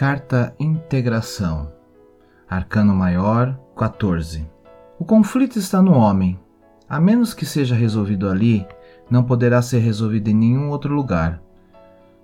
Carta 0.00 0.54
Integração 0.58 1.70
Arcano 2.48 2.94
Maior 2.94 3.60
14 3.76 4.50
O 4.98 5.04
conflito 5.04 5.58
está 5.58 5.82
no 5.82 5.92
homem. 5.92 6.40
A 6.88 6.98
menos 6.98 7.34
que 7.34 7.44
seja 7.44 7.74
resolvido 7.74 8.26
ali, 8.26 8.66
não 9.10 9.22
poderá 9.22 9.60
ser 9.60 9.80
resolvido 9.80 10.28
em 10.28 10.34
nenhum 10.34 10.70
outro 10.70 10.94
lugar. 10.94 11.42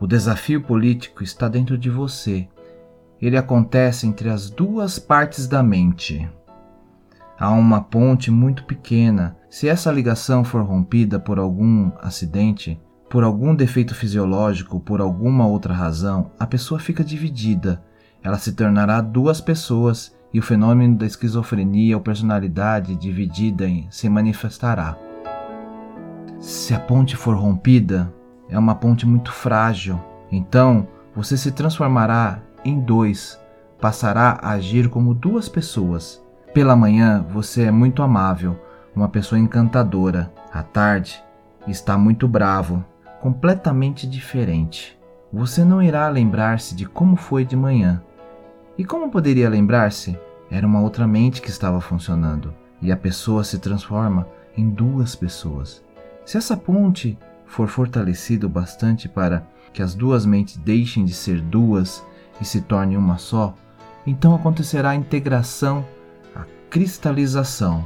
O 0.00 0.06
desafio 0.06 0.62
político 0.62 1.22
está 1.22 1.46
dentro 1.46 1.76
de 1.76 1.90
você. 1.90 2.48
Ele 3.20 3.36
acontece 3.36 4.06
entre 4.06 4.30
as 4.30 4.48
duas 4.48 4.98
partes 4.98 5.46
da 5.46 5.62
mente. 5.62 6.26
Há 7.38 7.50
uma 7.50 7.82
ponte 7.82 8.30
muito 8.30 8.64
pequena. 8.64 9.36
Se 9.50 9.68
essa 9.68 9.92
ligação 9.92 10.42
for 10.42 10.62
rompida 10.62 11.20
por 11.20 11.38
algum 11.38 11.92
acidente, 12.00 12.80
por 13.08 13.24
algum 13.24 13.54
defeito 13.54 13.94
fisiológico, 13.94 14.78
por 14.80 15.00
alguma 15.00 15.46
outra 15.46 15.72
razão, 15.72 16.30
a 16.38 16.46
pessoa 16.46 16.78
fica 16.78 17.02
dividida. 17.02 17.82
Ela 18.22 18.38
se 18.38 18.52
tornará 18.52 19.00
duas 19.00 19.40
pessoas 19.40 20.14
e 20.32 20.38
o 20.38 20.42
fenômeno 20.42 20.96
da 20.96 21.06
esquizofrenia 21.06 21.96
ou 21.96 22.02
personalidade 22.02 22.94
dividida 22.96 23.66
se 23.90 24.08
manifestará. 24.08 24.96
Se 26.38 26.74
a 26.74 26.78
ponte 26.78 27.16
for 27.16 27.34
rompida, 27.34 28.12
é 28.48 28.58
uma 28.58 28.74
ponte 28.74 29.06
muito 29.06 29.32
frágil. 29.32 29.98
Então, 30.30 30.86
você 31.14 31.36
se 31.36 31.50
transformará 31.50 32.40
em 32.64 32.78
dois, 32.78 33.40
passará 33.80 34.38
a 34.42 34.50
agir 34.50 34.88
como 34.88 35.14
duas 35.14 35.48
pessoas. 35.48 36.22
Pela 36.52 36.76
manhã, 36.76 37.24
você 37.30 37.64
é 37.64 37.70
muito 37.70 38.02
amável, 38.02 38.58
uma 38.94 39.08
pessoa 39.08 39.38
encantadora. 39.38 40.32
À 40.52 40.62
tarde, 40.62 41.22
está 41.66 41.98
muito 41.98 42.28
bravo, 42.28 42.84
completamente 43.20 44.06
diferente. 44.06 44.98
Você 45.32 45.64
não 45.64 45.82
irá 45.82 46.08
lembrar-se 46.08 46.74
de 46.74 46.86
como 46.86 47.16
foi 47.16 47.44
de 47.44 47.56
manhã. 47.56 48.02
E 48.76 48.84
como 48.84 49.10
poderia 49.10 49.48
lembrar-se? 49.48 50.18
Era 50.50 50.66
uma 50.66 50.80
outra 50.80 51.06
mente 51.06 51.42
que 51.42 51.50
estava 51.50 51.80
funcionando, 51.80 52.54
e 52.80 52.90
a 52.90 52.96
pessoa 52.96 53.44
se 53.44 53.58
transforma 53.58 54.26
em 54.56 54.70
duas 54.70 55.14
pessoas. 55.14 55.84
Se 56.24 56.38
essa 56.38 56.56
ponte 56.56 57.18
for 57.44 57.68
fortalecida 57.68 58.46
o 58.46 58.50
bastante 58.50 59.08
para 59.08 59.46
que 59.72 59.82
as 59.82 59.94
duas 59.94 60.24
mentes 60.24 60.56
deixem 60.56 61.04
de 61.04 61.12
ser 61.12 61.40
duas 61.40 62.04
e 62.40 62.44
se 62.44 62.62
tornem 62.62 62.96
uma 62.96 63.18
só, 63.18 63.54
então 64.06 64.34
acontecerá 64.34 64.90
a 64.90 64.94
integração, 64.94 65.84
a 66.34 66.44
cristalização. 66.70 67.84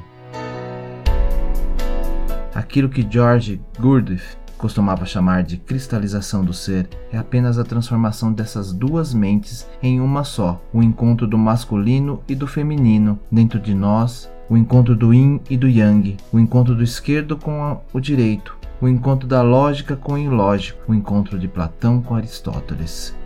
Aquilo 2.55 2.89
que 2.89 3.07
George 3.09 3.61
Gurdjieff 3.81 4.37
costumava 4.63 5.05
chamar 5.05 5.43
de 5.43 5.57
cristalização 5.57 6.45
do 6.45 6.55
ser 6.55 6.89
é 7.13 7.19
apenas 7.19 7.59
a 7.59 7.65
transformação 7.65 8.33
dessas 8.33 8.73
duas 8.73 9.13
mentes 9.13 9.69
em 9.83 10.01
uma 10.01 10.23
só, 10.23 10.63
o 10.73 10.81
encontro 10.81 11.27
do 11.27 11.37
masculino 11.37 12.23
e 12.29 12.35
do 12.37 12.47
feminino 12.47 13.19
dentro 13.29 13.59
de 13.59 13.75
nós, 13.75 14.31
o 14.49 14.57
encontro 14.57 14.95
do 14.95 15.13
yin 15.13 15.41
e 15.51 15.57
do 15.57 15.69
yang, 15.69 16.17
o 16.33 16.39
encontro 16.39 16.77
do 16.77 16.85
esquerdo 16.85 17.37
com 17.37 17.83
o 17.93 17.99
direito, 17.99 18.57
o 18.81 18.87
encontro 18.87 19.27
da 19.27 19.43
lógica 19.43 19.97
com 19.97 20.13
o 20.13 20.19
ilógico, 20.19 20.93
o 20.93 20.95
encontro 20.95 21.41
de 21.41 21.49
Platão 21.49 22.01
com 22.01 22.15
Aristóteles. 22.15 23.17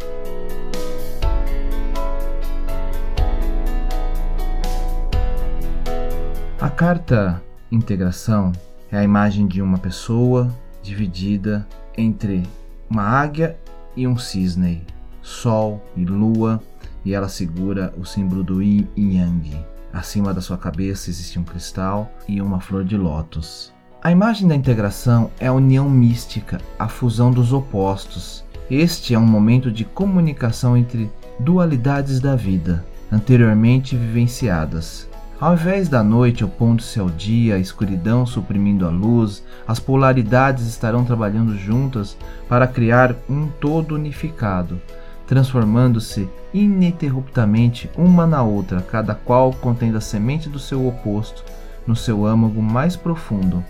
A 6.59 6.71
carta 6.71 7.43
integração 7.71 8.53
é 8.91 8.97
a 8.97 9.05
imagem 9.05 9.47
de 9.47 9.61
uma 9.61 9.77
pessoa 9.77 10.51
dividida 10.87 11.67
entre 11.99 12.45
uma 12.89 13.03
águia 13.03 13.57
e 13.97 14.07
um 14.07 14.17
cisne, 14.17 14.83
sol 15.21 15.85
e 15.97 16.05
lua, 16.05 16.63
e 17.05 17.13
ela 17.13 17.29
segura 17.29 17.93
o 17.99 18.05
símbolo 18.05 18.45
do 18.45 18.63
yin 18.63 18.87
e 18.97 19.17
yang. 19.17 19.67
Acima 19.93 20.33
da 20.33 20.41
sua 20.41 20.57
cabeça 20.57 21.11
existe 21.11 21.39
um 21.39 21.45
cristal 21.45 22.11
e 22.29 22.41
uma 22.41 22.61
flor 22.61 22.85
de 22.85 22.97
lótus. 22.97 23.73
A 24.03 24.13
imagem 24.13 24.47
da 24.47 24.55
integração 24.55 25.31
é 25.41 25.49
a 25.49 25.53
união 25.53 25.89
mística, 25.91 26.61
a 26.79 26.87
fusão 26.87 27.33
dos 27.33 27.53
opostos. 27.53 28.45
Este 28.71 29.15
é 29.15 29.19
um 29.19 29.27
momento 29.27 29.71
de 29.71 29.85
comunicação 29.85 30.77
entre 30.77 31.11
dualidades 31.41 32.21
da 32.21 32.37
vida, 32.37 32.85
anteriormente 33.11 33.97
vivenciadas. 33.97 35.09
Ao 35.39 35.53
invés 35.53 35.87
da 35.87 36.03
noite 36.03 36.43
opondo-se 36.43 36.99
ao 36.99 37.11
dia, 37.11 37.57
a 37.57 37.59
escuridão 37.59 38.25
suprimindo 38.25 38.87
a 38.87 38.91
luz, 38.91 39.45
as 39.69 39.79
polaridades 39.79 40.67
estarão 40.67 41.05
trabalhando 41.05 41.55
juntas 41.59 42.17
para 42.49 42.67
criar 42.67 43.15
um 43.29 43.47
todo 43.47 43.95
unificado, 43.95 44.81
transformando-se 45.27 46.27
ininterruptamente 46.55 47.91
uma 47.99 48.27
na 48.27 48.43
outra, 48.43 48.81
cada 48.81 49.15
qual 49.15 49.53
contendo 49.53 49.99
a 49.99 50.01
semente 50.01 50.49
do 50.49 50.59
seu 50.59 50.87
oposto 50.89 51.45
no 51.87 51.95
seu 51.95 52.25
âmago 52.27 52.63
mais 52.63 52.97
profundo. 52.97 53.63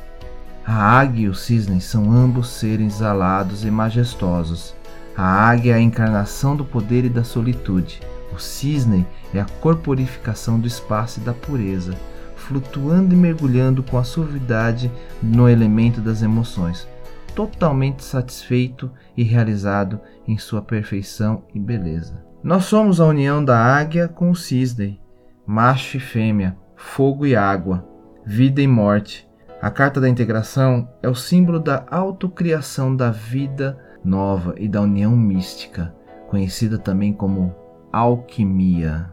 A 0.65 0.72
águia 0.72 1.27
e 1.27 1.28
o 1.28 1.34
cisne 1.34 1.81
são 1.81 2.12
ambos 2.12 2.48
seres 2.48 3.03
alados 3.03 3.65
e 3.65 3.71
majestosos. 3.72 4.75
A 5.16 5.25
águia 5.25 5.72
é 5.72 5.75
a 5.77 5.81
encarnação 5.81 6.56
do 6.56 6.65
poder 6.65 7.04
e 7.04 7.09
da 7.09 7.25
solitude. 7.25 8.00
O 8.36 8.38
cisne 8.38 9.06
é 9.32 9.41
a 9.41 9.47
corporificação 9.62 10.60
do 10.60 10.66
espaço 10.66 11.20
e 11.20 11.22
da 11.22 11.32
pureza, 11.32 11.94
flutuando 12.36 13.14
e 13.14 13.16
mergulhando 13.16 13.82
com 13.82 13.97
a 13.97 14.04
suavidade 14.04 14.92
no 15.22 15.48
elemento 15.48 16.02
das 16.02 16.20
emoções, 16.20 16.86
totalmente 17.34 18.04
satisfeito 18.04 18.91
e 19.16 19.22
realizado 19.22 19.98
em 20.28 20.36
sua 20.36 20.60
perfeição 20.60 21.44
e 21.54 21.58
beleza. 21.58 22.22
Nós 22.44 22.66
somos 22.66 23.00
a 23.00 23.06
união 23.06 23.42
da 23.42 23.58
águia 23.58 24.06
com 24.06 24.30
o 24.30 24.36
cisne, 24.36 25.00
macho 25.47 25.97
e 25.97 26.00
fêmea, 26.00 26.58
fogo 26.76 27.24
e 27.24 27.34
água, 27.34 27.88
vida 28.22 28.60
e 28.60 28.68
morte. 28.68 29.26
A 29.62 29.70
carta 29.70 29.98
da 29.98 30.10
integração 30.10 30.86
é 31.03 31.08
o 31.08 31.14
símbolo 31.14 31.58
da 31.58 31.86
autocriação 31.91 32.94
da 32.94 33.10
vida 33.10 33.78
nova 34.04 34.54
e 34.58 34.68
da 34.68 34.82
união 34.82 35.16
mística, 35.16 35.94
conhecida 36.28 36.76
também 36.76 37.14
como 37.14 37.64
alquimia. 37.92 39.10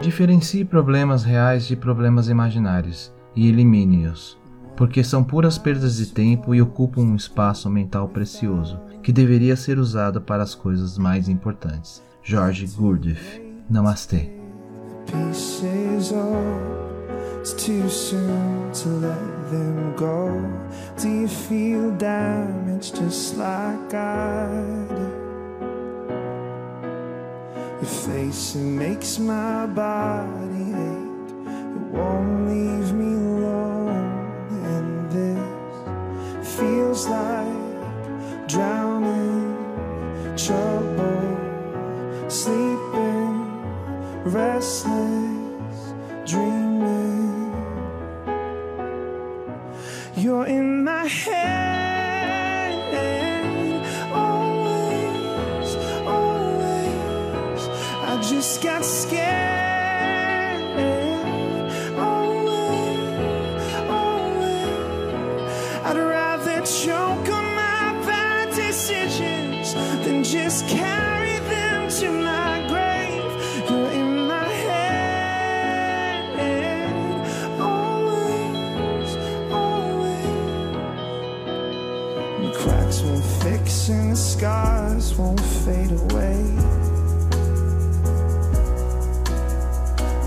Diferencie 0.00 0.64
problemas 0.64 1.22
reais 1.22 1.66
de 1.66 1.76
problemas 1.76 2.28
imaginários 2.28 3.12
e 3.36 3.48
elimine-os, 3.48 4.36
porque 4.76 5.04
são 5.04 5.22
puras 5.22 5.58
perdas 5.58 5.96
de 5.96 6.06
tempo 6.06 6.54
e 6.54 6.60
ocupam 6.60 7.02
um 7.02 7.16
espaço 7.16 7.70
mental 7.70 8.08
precioso 8.08 8.80
que 9.02 9.12
deveria 9.12 9.56
ser 9.56 9.78
usado 9.78 10.20
para 10.20 10.42
as 10.42 10.54
coisas 10.54 10.98
mais 10.98 11.28
importantes. 11.28 12.02
George 12.22 12.66
Gurdjieff. 12.66 13.40
Namastê. 13.70 14.30
It's 17.42 17.54
too 17.54 17.88
soon 17.88 18.72
to 18.72 18.88
let 18.88 19.50
them 19.50 19.96
go. 19.96 20.30
Do 20.96 21.08
you 21.08 21.26
feel 21.26 21.90
damaged 21.90 22.94
just 22.94 23.36
like 23.36 23.92
I 23.92 24.46
do? 24.88 25.10
Your 27.80 27.90
face, 28.06 28.54
it 28.54 28.60
makes 28.60 29.18
my 29.18 29.66
body 29.66 30.70
ache. 30.70 31.30
It 31.74 31.82
won't 31.90 32.46
leave 32.48 32.92
me 32.92 33.12
alone. 33.12 33.90
And 34.70 35.10
this 35.10 36.58
feels 36.60 37.08
like 37.08 38.46
drowning, 38.46 39.56
trouble, 40.36 41.26
sleeping, 42.30 43.34
restless, 44.26 45.92
dreaming. 46.24 47.11
You're 50.22 50.46
in 50.46 50.84
my 50.84 51.08
head. 51.08 52.78
Always, 54.12 55.74
always. 56.06 57.68
I 58.08 58.22
just 58.22 58.62
got 58.62 58.84
scared. 58.84 60.62
Always, 61.98 63.10
always. 63.90 64.68
I'd 65.86 65.96
rather 65.96 66.60
choke 66.60 67.28
on 67.28 67.56
my 67.56 67.92
bad 68.06 68.54
decisions 68.54 69.74
than 70.04 70.22
just 70.22 70.68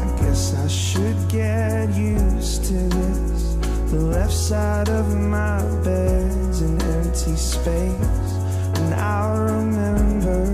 I 0.03 0.21
guess 0.21 0.53
I 0.55 0.67
should 0.67 1.29
get 1.29 1.89
used 1.95 2.65
to 2.65 2.73
this. 2.73 3.55
The 3.91 3.99
left 3.99 4.33
side 4.33 4.89
of 4.89 5.15
my 5.15 5.61
bed's 5.83 6.61
an 6.61 6.81
empty 6.81 7.35
space. 7.35 8.31
And 8.79 8.93
I'll 8.95 9.39
remember 9.39 10.45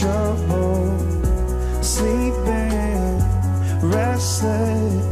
trouble, 0.00 0.98
sleeping, 1.82 3.22
restless, 3.82 5.04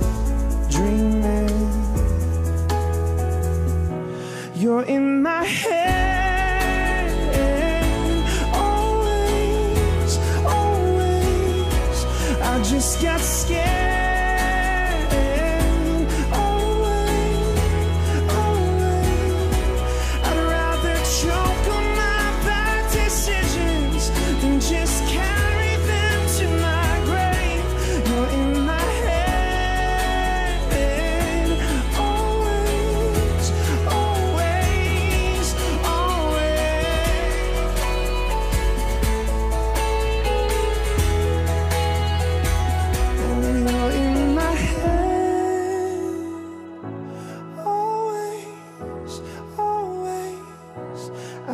dreaming? 0.71 1.49
You're 4.55 4.85
in 4.85 5.23
my 5.23 5.45
head, 5.45 5.78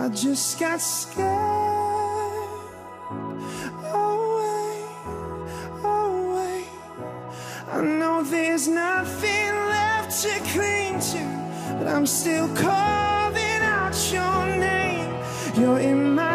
I 0.05 0.09
just 0.11 0.61
got 0.61 0.83
scared. 0.83 1.25
Oh, 3.91 4.21
away, 4.37 4.85
away. 5.83 6.65
Oh, 7.01 7.73
I 7.73 7.81
know 7.81 8.23
there's 8.23 8.69
nothing 8.69 9.55
left 9.73 10.23
to 10.23 10.39
cling 10.53 11.01
to, 11.01 11.77
but 11.79 11.89
I'm 11.89 12.05
still 12.07 12.49
calling 12.49 13.63
out 13.63 13.97
your 14.13 14.47
name. 14.59 15.11
You're 15.59 15.81
in 15.81 16.15
my 16.15 16.34